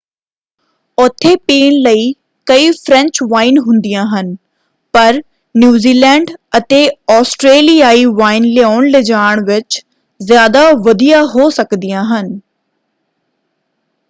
[0.97, 2.11] ਉੱਥੇ ਪੀਣ ਲਈ
[2.47, 4.35] ਕਈ ਫ਼ਰੈਂਚ ਵਾਈਨ ਹੁੰਦੀਆਂ ਹਨ
[4.93, 5.21] ਪਰ
[5.55, 6.79] ਨਿਊਜ਼ੀਲੈਂਡ ਅਤੇ
[7.11, 9.81] ਆਸਟਰੇਲੀਆਈ ਵਾਈਨ ਲਿਆਉਣ-ਲਿਜਾਣ ਵਿੱਚ
[10.19, 12.39] ਜ਼ਿਆਦਾ ਵਧੀਆ ਹੋ ਸਕਦੀਆਂ ਹਨ।